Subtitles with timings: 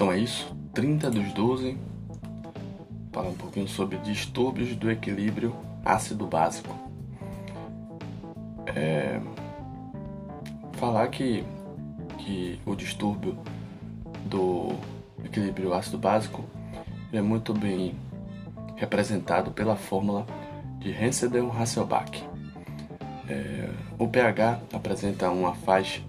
[0.00, 1.76] Então é isso, 30 dos 12.
[3.12, 6.74] Falar um pouquinho sobre distúrbios do equilíbrio ácido básico.
[8.74, 9.20] É,
[10.78, 11.44] falar que,
[12.16, 13.38] que o distúrbio
[14.24, 14.70] do
[15.22, 16.46] equilíbrio ácido básico
[17.12, 17.94] é muito bem
[18.76, 20.24] representado pela fórmula
[20.78, 22.26] de Henseden-Hasselbalch.
[23.28, 26.00] É, o pH apresenta uma faixa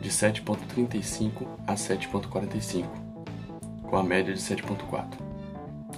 [0.00, 3.03] de 7,35 a 7,45,
[3.88, 5.06] com a média de 7,4.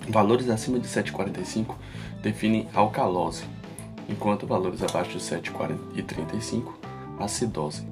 [0.08, 1.74] Valores acima de 7,45
[2.22, 3.44] definem alcalose,
[4.08, 6.72] enquanto valores abaixo de 7,35
[7.18, 7.86] acidose.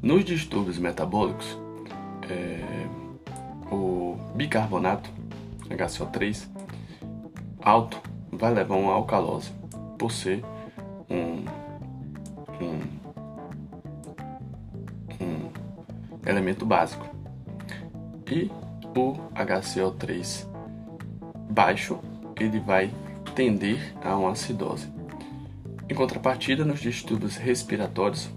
[0.00, 1.58] Nos distúrbios metabólicos,
[2.28, 2.86] é,
[3.70, 5.10] o bicarbonato
[5.68, 6.46] HCO3
[7.62, 9.50] alto vai levar uma alcalose,
[9.98, 10.44] por ser
[11.08, 11.44] um,
[12.60, 12.80] um,
[15.20, 15.50] um
[16.26, 17.06] elemento básico.
[18.30, 18.50] E
[18.94, 20.46] o HCO3
[21.50, 21.98] baixo,
[22.38, 22.90] ele vai
[23.34, 24.88] tender a uma acidose.
[25.88, 28.28] Em contrapartida, nos distúrbios respiratórios,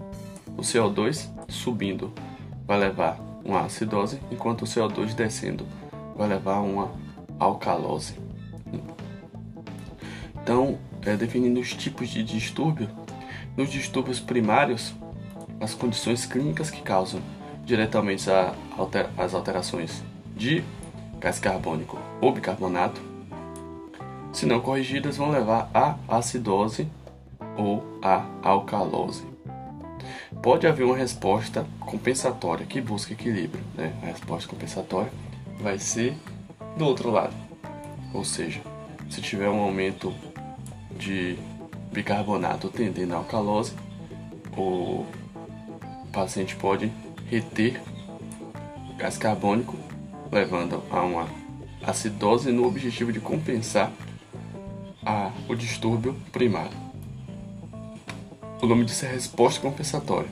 [0.57, 2.11] o CO2 subindo
[2.65, 5.65] vai levar uma acidose, enquanto o CO2 descendo
[6.15, 6.91] vai levar uma
[7.39, 8.15] alcalose.
[10.41, 12.89] Então, é, definindo os tipos de distúrbio,
[13.55, 14.93] nos distúrbios primários,
[15.59, 17.21] as condições clínicas que causam
[17.65, 18.53] diretamente a
[19.17, 20.03] as alterações
[20.37, 20.63] de
[21.19, 23.01] gás carbônico ou bicarbonato,
[24.31, 26.87] se não corrigidas, vão levar à acidose
[27.57, 29.25] ou à alcalose.
[30.43, 33.63] Pode haver uma resposta compensatória que busca equilíbrio.
[33.75, 33.91] Né?
[34.03, 35.11] A resposta compensatória
[35.59, 36.15] vai ser
[36.77, 37.33] do outro lado.
[38.13, 38.61] Ou seja,
[39.09, 40.13] se tiver um aumento
[40.91, 41.37] de
[41.91, 43.73] bicarbonato tendendo à alcalose,
[44.55, 45.03] o
[46.11, 46.91] paciente pode
[47.27, 47.81] reter
[48.97, 49.75] gás carbônico,
[50.31, 51.27] levando a uma
[51.83, 53.91] acidose no objetivo de compensar
[55.05, 56.77] a, o distúrbio primário.
[58.61, 60.29] O nome disso é resposta compensatória.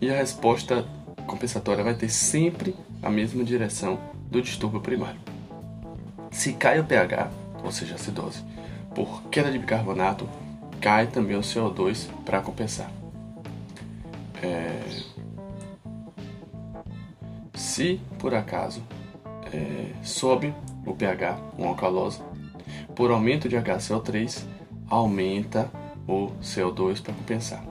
[0.00, 0.86] E a resposta
[1.26, 3.98] compensatória vai ter sempre a mesma direção
[4.30, 5.20] do distúrbio primário.
[6.30, 7.30] Se cai o pH,
[7.64, 8.44] ou seja, a acidose,
[8.94, 10.28] por queda de bicarbonato,
[10.80, 12.90] cai também o CO2 para compensar.
[14.42, 14.80] É...
[17.54, 18.82] Se por acaso
[19.52, 20.54] é, sobe
[20.86, 22.20] o pH, uma alcalose,
[22.94, 24.44] por aumento de HCO3,
[24.88, 25.70] aumenta
[26.06, 27.64] o CO2 para compensar.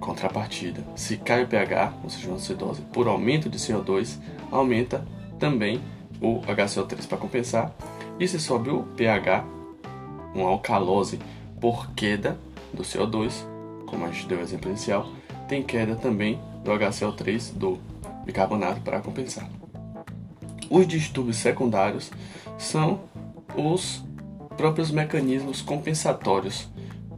[0.00, 4.18] Contrapartida, se cai o pH, ou seja, uma acidose, por aumento de CO2,
[4.50, 5.06] aumenta
[5.38, 5.80] também
[6.20, 7.72] o HCO3 para compensar.
[8.18, 9.44] E se sobe o pH,
[10.34, 11.18] uma alcalose,
[11.60, 12.38] por queda
[12.72, 13.32] do CO2,
[13.86, 15.08] como a gente deu o exemplo inicial,
[15.48, 17.78] tem queda também do HCO3 do
[18.24, 19.48] bicarbonato para compensar.
[20.68, 22.10] Os distúrbios secundários
[22.58, 23.00] são
[23.56, 24.04] os
[24.56, 26.68] próprios mecanismos compensatórios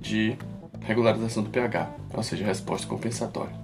[0.01, 0.37] de
[0.81, 3.55] regularização do pH, ou seja, resposta compensatória.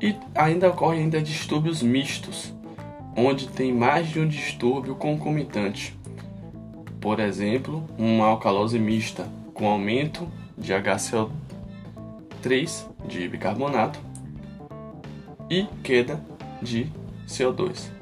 [0.00, 2.52] E ainda ocorrem ainda distúrbios mistos,
[3.16, 5.96] onde tem mais de um distúrbio concomitante.
[7.00, 11.30] Por exemplo, uma alcalose mista com aumento de HCO3
[13.06, 13.98] de bicarbonato
[15.50, 16.20] e queda
[16.62, 16.90] de
[17.26, 17.93] CO2.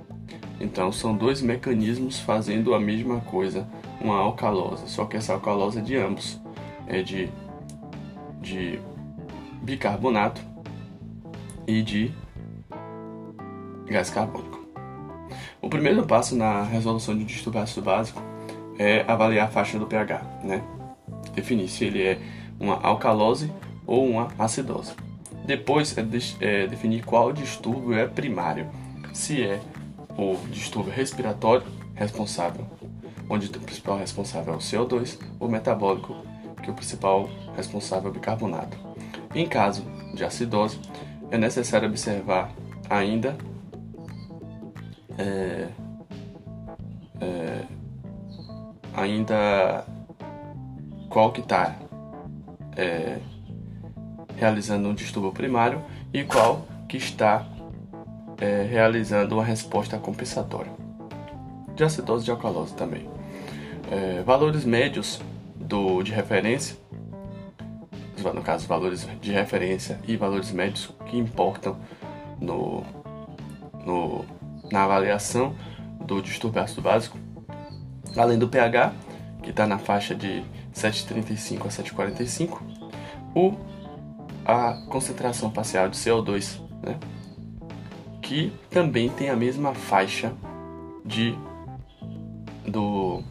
[0.62, 3.66] Então são dois mecanismos fazendo a mesma coisa
[4.00, 6.40] uma alcalose, só que essa alcalose é de ambos,
[6.86, 7.28] é de,
[8.40, 8.78] de
[9.60, 10.40] bicarbonato
[11.66, 12.12] e de
[13.86, 14.64] gás carbônico.
[15.60, 18.22] O primeiro passo na resolução de um distúrbio ácido básico
[18.78, 20.62] é avaliar a faixa do pH, né?
[21.34, 22.18] definir se ele é
[22.60, 23.50] uma alcalose
[23.84, 24.92] ou uma acidose.
[25.44, 28.68] Depois é, de, é definir qual distúrbio é primário,
[29.12, 29.60] se é
[30.16, 32.66] o distúrbio respiratório responsável
[33.32, 36.14] onde o principal responsável é o CO2, o metabólico,
[36.62, 38.76] que é o principal responsável é o bicarbonato.
[39.34, 39.82] Em caso
[40.14, 40.78] de acidose,
[41.30, 42.52] é necessário observar
[42.90, 43.36] ainda
[45.16, 45.68] é,
[47.20, 47.64] é,
[48.94, 49.86] ainda
[51.08, 51.76] qual que está
[52.76, 53.18] é,
[54.36, 55.82] realizando um distúrbio primário
[56.12, 57.46] e qual que está
[58.42, 60.72] é, realizando uma resposta compensatória.
[61.76, 63.08] De acidose e de alcalose também
[63.92, 65.20] é, valores médios
[65.54, 66.76] do, de referência,
[68.34, 71.76] no caso, valores de referência e valores médios que importam
[72.40, 72.82] no,
[73.84, 74.24] no,
[74.70, 75.54] na avaliação
[76.00, 77.18] do distúrbio ácido básico,
[78.16, 78.92] além do pH,
[79.42, 80.42] que está na faixa de
[80.74, 82.62] 7,35 a 7,45,
[83.34, 83.54] o,
[84.46, 86.98] a concentração parcial de CO2, né,
[88.32, 90.32] que também tem a mesma faixa
[91.04, 91.36] de
[92.66, 93.22] do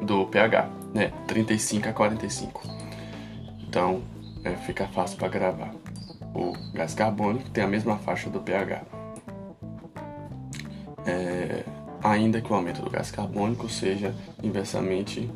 [0.00, 1.12] do pH, né?
[1.26, 2.62] 35 a 45.
[3.68, 4.00] Então,
[4.42, 5.74] é, fica fácil para gravar.
[6.34, 8.84] O gás carbônico tem a mesma faixa do pH.
[11.04, 11.62] É,
[12.02, 15.30] ainda que o aumento do gás carbônico seja inversamente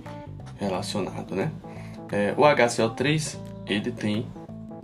[0.59, 1.53] relacionado, né?
[2.11, 3.37] É, o HCl3
[3.67, 4.27] ele tem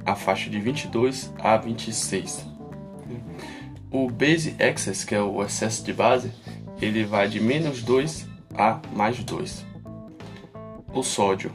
[0.04, 2.51] a faixa de 22 a 26.
[3.90, 6.32] O base excess, que é o excesso de base,
[6.80, 9.66] ele vai de menos 2 a mais 2.
[10.92, 11.52] O sódio,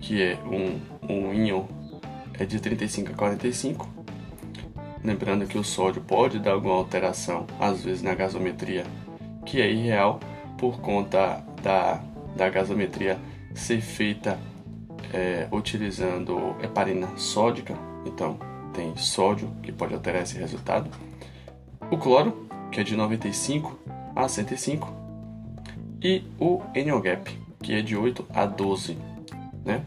[0.00, 1.64] que é um, um íon,
[2.38, 3.88] é de 35 a 45.
[5.02, 8.84] Lembrando que o sódio pode dar alguma alteração, às vezes na gasometria,
[9.44, 10.18] que é irreal
[10.58, 12.02] por conta da,
[12.36, 13.18] da gasometria
[13.54, 14.38] ser feita
[15.12, 17.74] é, utilizando heparina sódica,
[18.04, 18.38] então
[18.76, 20.90] tem sódio que pode alterar esse resultado.
[21.90, 23.78] O cloro, que é de 95
[24.14, 24.92] a 105,
[26.02, 27.30] e o NOGAP,
[27.62, 28.98] que é de 8 a 12,
[29.64, 29.82] né?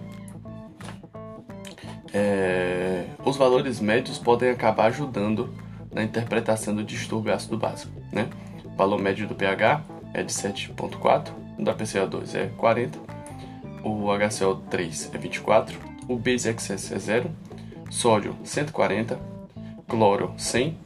[2.12, 5.53] É, os valores médios podem acabar ajudando
[5.94, 8.27] na interpretação do distúrbio ácido básico, né?
[8.65, 9.83] O valor médio do pH
[10.15, 12.97] é de 7.4, da PCO2 é 40,
[13.83, 15.77] o HCl3 é 24,
[16.07, 17.31] o Base Excess é 0,
[17.89, 19.19] sódio 140,
[19.88, 20.77] cloro 100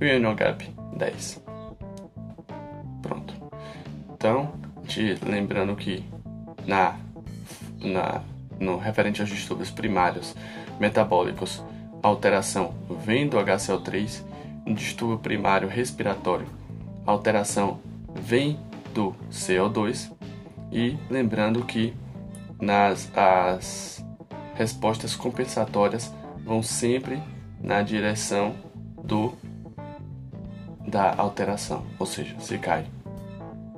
[0.00, 1.42] e o NOGAP 10.
[3.02, 3.34] Pronto.
[4.14, 4.52] Então,
[4.86, 6.04] te lembrando que
[6.66, 6.96] na,
[7.78, 8.22] na,
[8.58, 10.34] no referente aos distúrbios primários
[10.78, 11.62] metabólicos,
[12.02, 14.24] alteração vem do HCl3,
[14.66, 16.46] no distúrbio primário respiratório,
[17.06, 17.80] alteração
[18.14, 18.58] vem
[18.94, 20.10] do CO2
[20.72, 21.94] e lembrando que
[22.60, 24.04] nas as
[24.54, 26.12] respostas compensatórias
[26.44, 27.22] vão sempre
[27.60, 28.54] na direção
[29.02, 29.34] do
[30.86, 32.86] da alteração, ou seja, se cai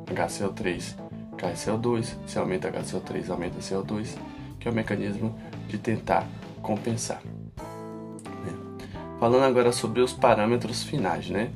[0.06, 0.96] HCl3,
[1.36, 4.16] cai CO2, se aumenta HCl3, aumenta CO2,
[4.58, 5.36] que é o mecanismo
[5.68, 6.26] de tentar
[6.62, 7.20] compensar.
[7.24, 8.78] Né?
[9.18, 11.50] Falando agora sobre os parâmetros finais, né?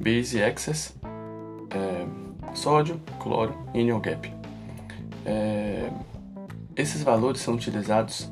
[0.00, 0.94] Base excess,
[1.70, 2.06] é,
[2.54, 4.32] sódio, cloro e NOGAP.
[5.26, 5.90] É,
[6.74, 8.30] esses valores são utilizados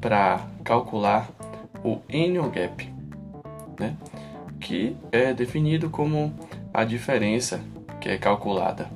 [0.00, 1.28] para calcular
[1.84, 2.92] o NOGAP,
[3.78, 3.96] né?
[4.60, 6.34] que é definido como
[6.72, 7.60] a diferença
[8.00, 8.90] que é calculada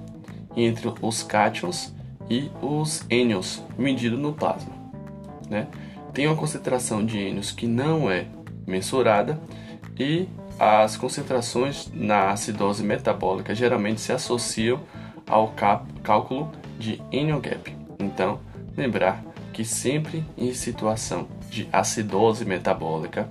[0.56, 1.94] entre os cátions
[2.28, 4.72] e os ânions medido no plasma.
[5.48, 5.66] Né?
[6.12, 8.26] Tem uma concentração de ânions que não é
[8.66, 9.40] mensurada
[9.98, 14.80] e as concentrações na acidose metabólica geralmente se associam
[15.26, 15.54] ao
[16.02, 17.76] cálculo de NOGAP.
[17.98, 18.40] Então,
[18.76, 23.28] lembrar que sempre em situação de acidose metabólica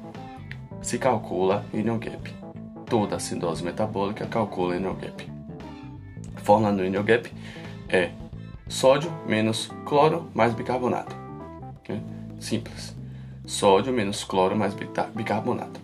[0.80, 2.32] se calcula NOGAP.
[2.86, 5.28] Toda acidose metabólica calcula NOGAP.
[6.36, 7.34] A fórmula do NOGAP
[7.90, 8.12] é
[8.70, 11.16] sódio menos cloro mais bicarbonato.
[12.40, 12.96] Simples.
[13.44, 14.76] Sódio menos cloro mais
[15.16, 15.80] bicarbonato.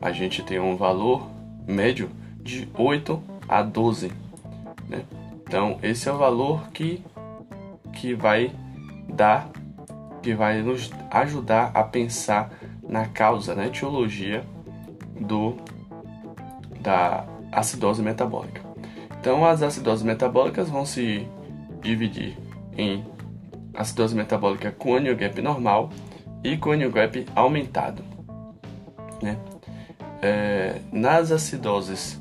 [0.00, 1.28] A gente tem um valor
[1.66, 2.10] médio
[2.42, 4.12] de 8 a 12.
[4.88, 5.04] Né?
[5.42, 7.02] Então, esse é o valor que,
[7.92, 8.52] que vai
[9.08, 9.50] dar,
[10.22, 12.50] que vai nos ajudar a pensar
[12.86, 14.44] na causa, na etiologia
[15.18, 15.56] do,
[16.80, 18.62] da acidose metabólica.
[19.18, 21.26] Então, as acidoses metabólicas vão se
[21.82, 22.36] dividir
[22.76, 23.04] em
[23.74, 25.90] acidose metabólica com annual gap normal
[26.42, 28.02] e com annual gap aumentado.
[29.22, 29.36] Né?
[30.22, 32.20] É, nas acidoses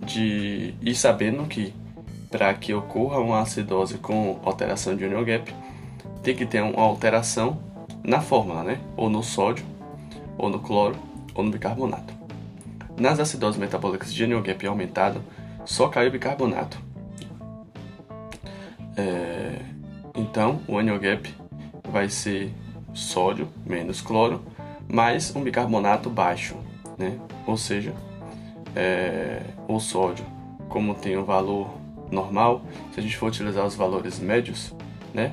[0.00, 1.74] de e sabendo que
[2.30, 5.52] para que ocorra uma acidose com alteração de annual gap
[6.22, 7.58] tem que ter uma alteração
[8.02, 8.80] na fórmula, né?
[8.96, 9.64] Ou no sódio,
[10.36, 10.96] ou no cloro,
[11.34, 12.14] ou no bicarbonato.
[12.98, 15.22] Nas acidoses metabólicas de annual gap aumentado,
[15.64, 16.78] só cai o bicarbonato.
[18.96, 19.60] É,
[20.14, 21.34] então, o annual gap
[21.88, 22.52] vai ser
[22.92, 24.42] sódio menos cloro
[24.92, 26.56] mais um bicarbonato baixo,
[26.98, 27.18] né?
[27.46, 27.94] Ou seja,
[28.74, 30.24] é, o sódio,
[30.68, 31.70] como tem o um valor
[32.10, 32.62] normal,
[32.92, 34.74] se a gente for utilizar os valores médios,
[35.14, 35.32] né?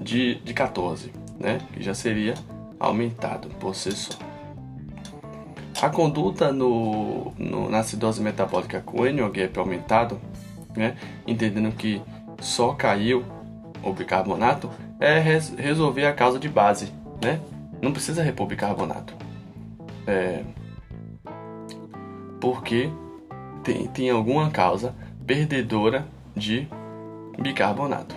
[0.00, 1.60] de, de 14, né?
[1.72, 2.34] Que já seria
[2.78, 4.18] aumentado por si só.
[5.82, 10.20] A conduta no, no, na acidose metabólica com o gap aumentado,
[10.74, 12.00] né, entendendo que
[12.40, 13.24] só caiu
[13.82, 16.90] o bicarbonato, é res, resolver a causa de base,
[17.22, 17.40] né?
[17.82, 19.14] Não precisa repor bicarbonato.
[20.06, 20.42] É,
[22.40, 22.88] porque
[23.62, 24.94] tem, tem alguma causa
[25.26, 26.68] perdedora de
[27.38, 28.14] bicarbonato.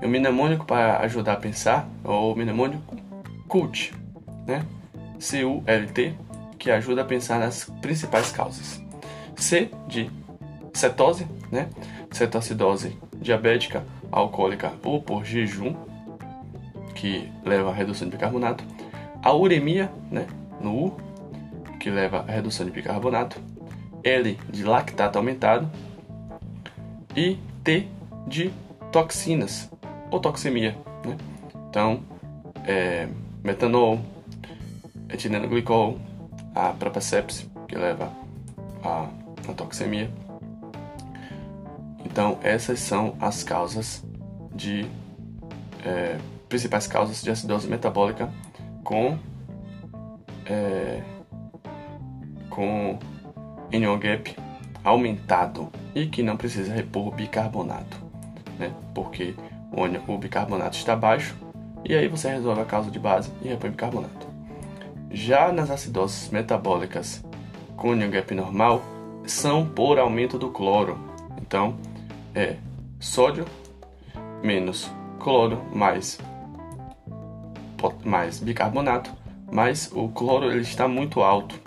[0.00, 2.96] E o mnemônico para ajudar a pensar é o mnemônico
[3.48, 3.92] CULT,
[4.46, 4.64] né?
[5.18, 6.14] C-U-L-T,
[6.58, 8.82] que ajuda a pensar nas principais causas.
[9.36, 10.10] C de
[10.74, 11.68] cetose, né?
[12.10, 15.74] Cetoacidose diabética, alcoólica ou por jejum,
[16.94, 18.64] que leva à redução de bicarbonato.
[19.22, 20.26] A uremia, né?
[20.60, 20.96] No U,
[21.78, 23.40] que leva à redução de bicarbonato.
[24.04, 25.70] L de lactato aumentado.
[27.16, 27.88] E T
[28.26, 28.52] de
[28.90, 29.70] toxinas,
[30.10, 30.76] ou toxemia.
[31.04, 31.16] Né?
[31.68, 32.02] Então,
[32.66, 33.08] é,
[33.42, 34.00] metanol,
[35.08, 35.98] etileno glicol,
[36.54, 38.12] a própria sepse, que leva
[38.84, 40.10] a toxemia.
[42.04, 44.04] Então, essas são as causas
[44.54, 44.86] de.
[45.84, 48.30] É, principais causas de acidose metabólica
[48.84, 49.18] com.
[50.46, 51.02] É,
[52.50, 52.98] com
[53.72, 54.36] NO-GAP
[54.84, 58.12] aumentado e que não precisa repor bicarbonato
[58.58, 58.72] né?
[58.94, 59.34] Porque
[60.06, 61.36] o bicarbonato está baixo
[61.84, 64.26] e aí você resolve a causa de base e repõe bicarbonato.
[65.10, 67.24] Já nas acidoses metabólicas
[67.76, 68.82] com gap normal,
[69.26, 70.98] são por aumento do cloro.
[71.40, 71.76] Então,
[72.34, 72.56] é
[73.00, 73.44] sódio
[74.42, 76.18] menos cloro mais,
[78.04, 79.12] mais bicarbonato,
[79.50, 81.60] mas o cloro ele está muito alto.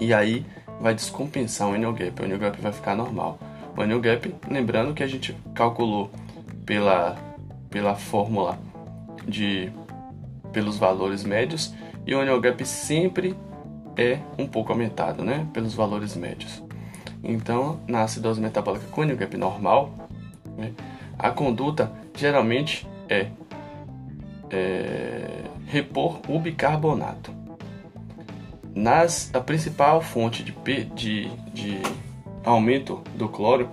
[0.00, 0.44] E aí
[0.80, 3.38] vai descompensar o onion gap, o onion gap vai ficar normal.
[3.76, 6.10] O annual gap, lembrando que a gente calculou
[6.64, 7.16] pela,
[7.68, 8.56] pela fórmula
[9.26, 9.72] de
[10.52, 11.74] pelos valores médios
[12.06, 13.36] e o annual gap sempre
[13.96, 16.62] é um pouco aumentado, né, pelos valores médios.
[17.22, 19.92] Então, na acidose metabólica com annual gap normal,
[20.56, 20.72] né,
[21.18, 23.26] a conduta geralmente é,
[24.50, 27.32] é repor o bicarbonato.
[28.74, 30.52] Nas, a principal fonte de,
[30.94, 31.78] de, de
[32.44, 33.68] aumento do cloro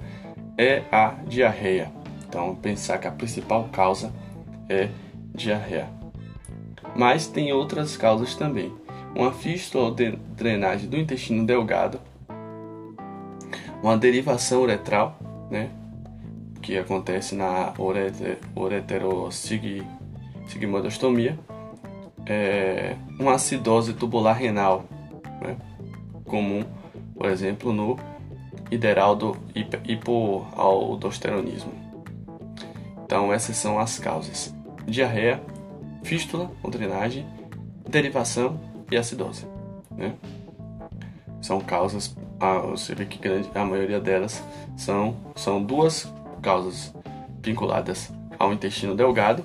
[0.57, 1.91] é a diarreia.
[2.27, 4.13] Então, pensar que a principal causa
[4.69, 4.89] é
[5.33, 5.89] diarreia.
[6.95, 8.71] Mas tem outras causas também.
[9.15, 11.99] Uma fístula ou drenagem do intestino delgado,
[13.81, 15.17] uma derivação uretral,
[15.49, 15.69] né,
[16.61, 18.37] que acontece na ureter,
[22.25, 24.85] é, uma acidose tubular renal,
[25.41, 25.57] né,
[26.25, 26.63] comum,
[27.15, 27.97] por exemplo, no
[28.69, 29.37] hideraldo
[29.83, 31.73] hipoaldosteronismo.
[33.03, 34.55] Então essas são as causas:
[34.85, 35.41] diarreia,
[36.03, 37.25] fístula ou drenagem,
[37.89, 39.45] derivação e acidose.
[39.91, 40.13] Né?
[41.41, 42.15] São causas,
[42.69, 43.19] você vê que
[43.53, 44.43] a maioria delas
[44.77, 46.93] são, são duas causas
[47.41, 49.43] vinculadas ao intestino delgado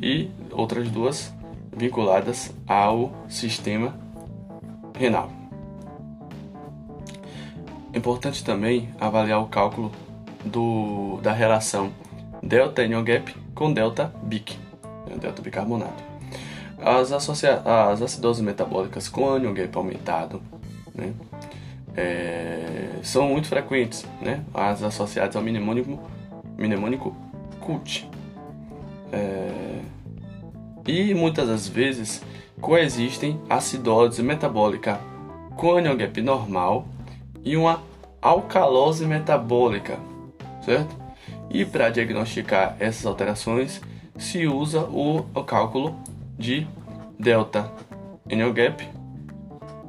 [0.00, 1.32] e outras duas
[1.74, 3.94] vinculadas ao sistema
[5.02, 5.32] renal.
[7.92, 9.90] Importante também avaliar o cálculo
[10.44, 11.92] do, da relação
[12.40, 14.56] delta gap com delta BIC,
[15.08, 16.02] né, delta bicarbonato.
[16.78, 20.40] As, associa as acidoses metabólicas com anion gap aumentado
[20.94, 21.12] né,
[21.96, 25.98] é, são muito frequentes, né, as associadas ao mnemônico,
[26.56, 27.14] mnemônico
[27.60, 28.08] CUT.
[29.12, 29.80] É,
[30.86, 32.22] e muitas das vezes
[32.62, 35.00] coexistem acidose metabólica
[35.56, 36.86] com anion gap normal
[37.44, 37.82] e uma
[38.22, 39.98] alcalose metabólica,
[40.64, 40.96] certo?
[41.50, 43.82] E para diagnosticar essas alterações
[44.16, 45.96] se usa o, o cálculo
[46.38, 46.66] de
[47.18, 47.70] delta
[48.24, 48.88] NOGAP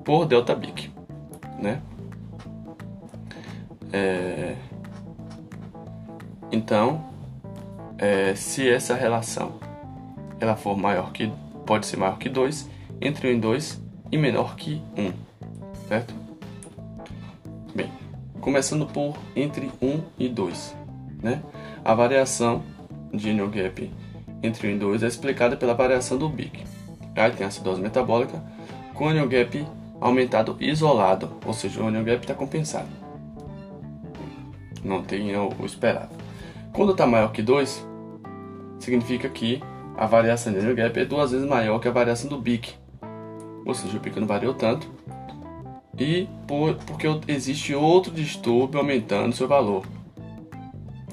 [0.03, 0.89] por delta BIC,
[1.59, 1.79] né?
[3.91, 4.55] É...
[6.51, 7.05] Então,
[7.97, 9.53] é, se essa relação
[10.39, 11.31] ela for maior que
[11.65, 12.69] pode ser maior que 2,
[13.01, 15.11] entre 1 e 2 e menor que 1,
[15.87, 16.13] certo?
[17.75, 17.91] Bem,
[18.39, 20.75] começando por entre 1 e 2.
[21.21, 21.41] Né?
[21.83, 22.61] A variação
[23.13, 23.91] de New Gap
[24.41, 26.63] entre 1 e 2 é explicada pela variação do BIC.
[27.15, 28.43] Aí tem a acidose metabólica
[28.93, 29.65] com New Gap
[29.99, 32.89] aumentado isolado, ou seja, o New Gap está compensado.
[34.83, 36.13] Não tem o esperado.
[36.73, 37.87] Quando está maior que 2,
[38.79, 39.63] significa que
[39.95, 42.73] a variação do New Gap é duas vezes maior que a variação do BIC.
[43.65, 44.89] Ou seja, o BIC não variou tanto,
[45.97, 49.85] e por, porque existe outro distúrbio aumentando seu valor.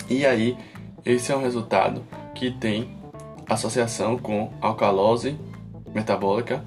[0.09, 0.57] E aí,
[1.05, 2.03] esse é um resultado
[2.35, 2.97] que tem
[3.49, 5.37] associação com alcalose
[5.95, 6.65] metabólica,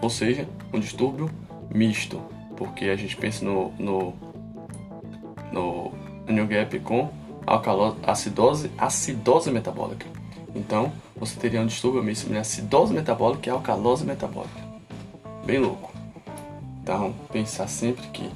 [0.00, 1.30] ou seja, um distúrbio
[1.70, 2.20] misto,
[2.56, 4.14] porque a gente pensa no, no,
[6.26, 7.10] no Gap com
[7.46, 10.06] alcalose, acidose, acidose metabólica.
[10.54, 14.60] Então, você teria um distúrbio misto de acidose metabólica e alcalose metabólica.
[15.44, 15.92] Bem louco.
[16.82, 18.30] Então, pensar sempre que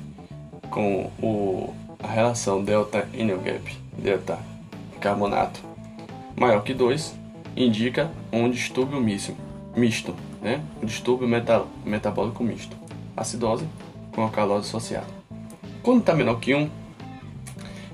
[0.70, 3.08] com o, a relação delta
[3.44, 4.38] gap, delta
[5.00, 5.60] carbonato
[6.36, 7.14] maior que 2,
[7.56, 9.34] indica um distúrbio misto,
[9.76, 10.62] misto né?
[10.80, 12.76] um distúrbio meta, metabólico misto,
[13.16, 13.66] acidose
[14.14, 15.06] com alcalose associada.
[15.82, 16.70] Quando está menor que 1,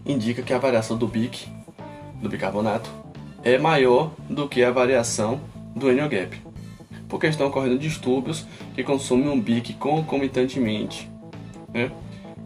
[0.06, 1.48] indica que a variação do BIC,
[2.20, 2.90] do bicarbonato,
[3.44, 5.38] é maior do que a variação
[5.76, 6.40] do NOGAP,
[7.08, 11.10] porque estão ocorrendo distúrbios que consomem um BIC concomitantemente.
[11.72, 11.90] Né?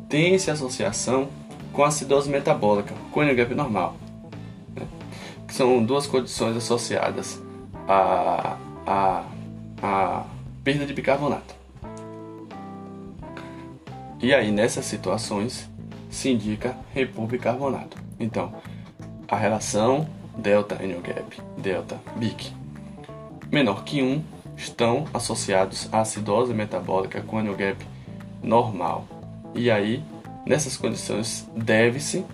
[0.08, 1.28] Tem-se associação
[1.72, 3.96] com acidose metabólica, com NOGAP normal,
[4.74, 4.82] né?
[5.46, 7.40] que são duas condições associadas
[7.86, 9.24] a, a,
[9.80, 10.24] a
[10.64, 11.54] perda de bicarbonato.
[14.20, 15.70] E aí, nessas situações,
[16.10, 17.96] se indica repor bicarbonato.
[18.18, 18.52] Então,
[19.28, 22.52] a relação delta NOGAP, delta BIC,
[23.50, 24.22] menor que 1,
[24.56, 27.84] estão associados à acidose metabólica com NOGAP
[28.42, 29.06] normal.
[29.54, 30.02] E aí,
[30.46, 32.24] nessas condições, deve-se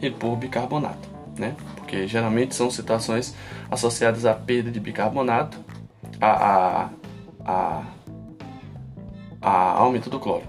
[0.00, 1.56] repor bicarbonato, né?
[1.76, 3.34] Porque geralmente são situações
[3.70, 5.58] associadas à perda de bicarbonato,
[6.20, 6.90] a, a,
[7.44, 7.82] a,
[9.40, 10.44] a aumento do cloro.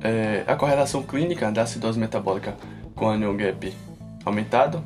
[0.00, 2.56] É, a correlação clínica da acidose metabólica
[2.96, 3.72] com anion gap
[4.24, 4.82] aumentado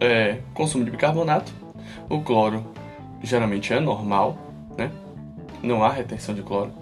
[0.00, 1.52] é consumo de bicarbonato.
[2.08, 2.64] O cloro
[3.22, 4.36] geralmente é normal,
[4.76, 4.90] né?
[5.62, 6.72] não há retenção de cloro.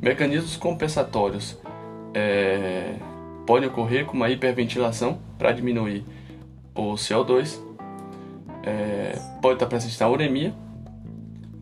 [0.00, 1.58] Mecanismos compensatórios
[2.14, 2.94] é,
[3.46, 6.04] podem ocorrer com uma hiperventilação para diminuir
[6.74, 7.60] o CO2.
[8.62, 10.54] É, pode estar presente na uremia,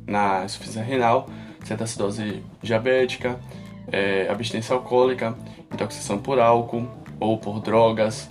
[0.06, 1.28] na insuficiência renal,
[1.64, 3.38] certa acidose diabética,
[3.90, 5.36] é, abstinência alcoólica,
[5.72, 6.88] intoxicação por álcool
[7.20, 8.30] ou por drogas,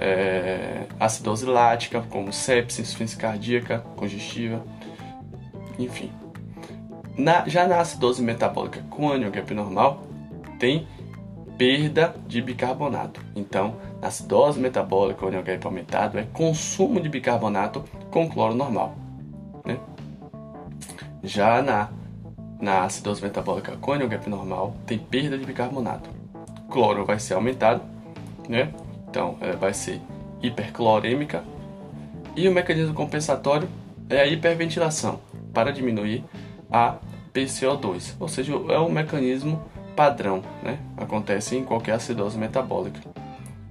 [0.00, 4.64] é, acidose lática, como sepsis, insuficiência cardíaca, congestiva,
[5.78, 6.10] enfim.
[7.16, 10.04] Na, já na acidose metabólica com ânion gap normal,
[10.58, 10.86] tem
[11.56, 13.20] perda de bicarbonato.
[13.34, 18.94] Então, na acidose metabólica com ânion gap aumentado, é consumo de bicarbonato com cloro normal.
[19.64, 19.78] Né?
[21.22, 21.90] Já na
[22.60, 26.10] na acidose metabólica com gap normal tem perda de bicarbonato.
[26.68, 27.82] Cloro vai ser aumentado,
[28.48, 28.72] né?
[29.10, 30.00] Então ela vai ser
[30.42, 31.42] hiperclorêmica.
[32.36, 33.68] E o mecanismo compensatório
[34.08, 35.20] é a hiperventilação
[35.52, 36.24] para diminuir
[36.70, 36.96] a
[37.34, 39.62] PCO2, ou seja, é um mecanismo
[39.96, 40.78] padrão, né?
[40.96, 43.00] Acontece em qualquer acidose metabólica,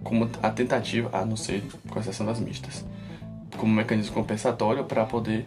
[0.03, 2.85] como a tentativa, a não ser com exceção das mistas,
[3.57, 5.45] como mecanismo compensatório para poder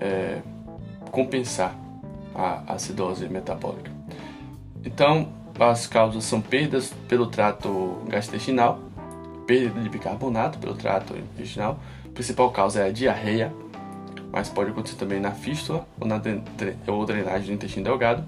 [0.00, 0.40] é,
[1.10, 1.76] compensar
[2.34, 3.90] a acidose metabólica.
[4.84, 5.28] Então,
[5.58, 8.80] as causas são perdas pelo trato gastrointestinal,
[9.50, 11.80] perda de bicarbonato pelo trato intestinal.
[12.06, 13.52] A principal causa é a diarreia,
[14.30, 18.22] mas pode acontecer também na fístula ou na drenagem do intestino delgado.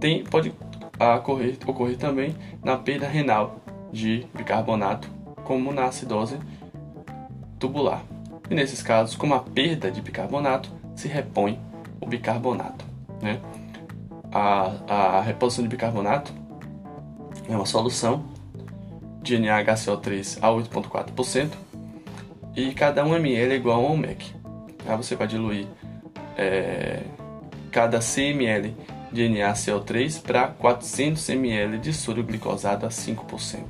[0.00, 0.54] Tem, pode
[1.18, 3.56] ocorrer, ocorrer também na perda renal
[3.92, 5.10] de bicarbonato,
[5.44, 6.38] como na acidose
[7.58, 8.02] tubular.
[8.48, 11.60] E nesses casos, como a perda de bicarbonato, se repõe
[12.00, 12.82] o bicarbonato.
[13.20, 13.40] Né?
[14.32, 16.32] A, a reposição de bicarbonato
[17.46, 18.35] é uma solução
[19.26, 21.50] de NaHCO3 a 8,4%
[22.54, 24.34] e cada 1 ml é igual a 1 mEq.
[24.86, 25.66] Aí você vai diluir
[26.36, 27.02] é,
[27.70, 28.76] cada 100 ml
[29.12, 33.64] de NaCO3 para 400 ml de sódio glicosado a 5%.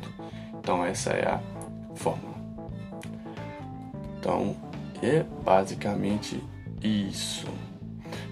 [0.58, 1.40] Então essa é a
[1.94, 2.36] fórmula.
[4.18, 4.54] Então
[5.02, 6.42] é basicamente
[6.82, 7.46] isso.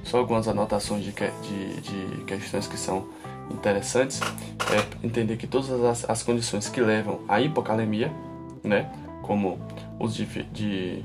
[0.02, 3.08] Só algumas anotações de, de, de questões que são
[3.50, 4.20] interessantes.
[4.20, 8.10] É entender que todas as, as condições que levam à hipocalemia,
[8.62, 8.90] né,
[9.22, 9.58] como
[9.98, 11.04] os de, de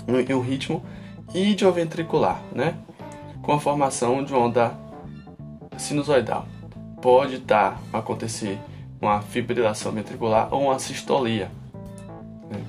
[0.07, 0.83] em um ritmo
[1.33, 2.75] idioventricular, né?
[3.43, 4.73] Com a formação de onda
[5.77, 6.47] sinusoidal.
[6.99, 8.59] Pode estar tá, acontecer
[8.99, 11.51] uma fibrilação ventricular ou uma sistolia.
[12.49, 12.63] Né?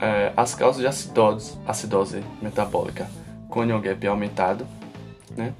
[0.00, 3.06] É, as causas de acidose, acidose metabólica
[3.52, 4.66] com gap aumentado,
[5.36, 5.52] né?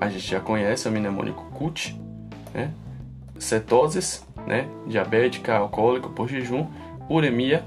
[0.00, 2.00] A gente já conhece o mnemônico CUT,
[2.54, 2.72] né?
[3.38, 4.66] Cetoses, né?
[4.86, 6.66] Diabética, alcoólico por jejum,
[7.06, 7.62] uremia,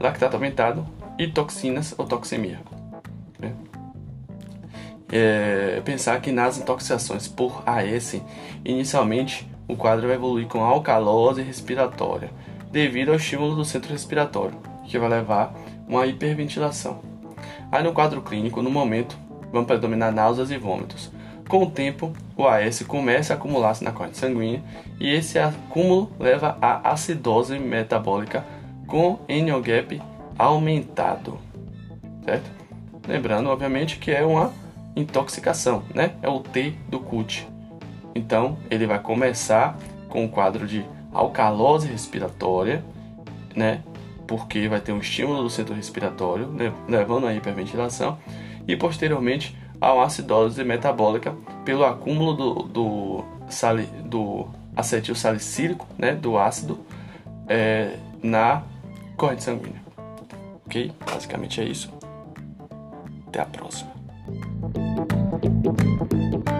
[0.00, 0.84] lactato aumentado
[1.16, 2.58] e toxinas ou toxemia.
[5.10, 8.20] É, pensar que nas intoxicações por AS,
[8.64, 12.30] inicialmente o quadro vai evoluir com alcalose respiratória,
[12.70, 15.54] devido ao estímulo do centro respiratório, que vai levar
[15.88, 17.00] uma hiperventilação.
[17.70, 19.16] Aí no quadro clínico, no momento,
[19.52, 21.10] vão predominar náuseas e vômitos.
[21.48, 24.62] Com o tempo, o AS começa a acumular-se na corrente sanguínea
[24.98, 28.44] e esse acúmulo leva à acidose metabólica
[28.86, 30.02] com NO-GAP
[30.36, 31.38] aumentado,
[32.24, 32.50] certo?
[33.06, 34.52] Lembrando, obviamente, que é uma
[34.96, 36.14] intoxicação, né?
[36.22, 37.46] É o T do CUT.
[38.14, 39.78] Então, ele vai começar
[40.08, 42.82] com um quadro de alcalose respiratória,
[43.54, 43.82] né?
[44.26, 46.50] Porque vai ter um estímulo do centro respiratório,
[46.88, 48.18] levando à hiperventilação,
[48.66, 56.14] e posteriormente a uma acidose metabólica pelo acúmulo do, do, sali, do acetil salicílico, né?
[56.14, 56.80] Do ácido
[57.46, 58.62] é, na
[59.16, 59.82] corrente sanguínea.
[60.64, 60.90] Ok?
[61.04, 61.92] Basicamente é isso.
[63.28, 63.95] Até a próxima.
[65.66, 66.55] Thank you.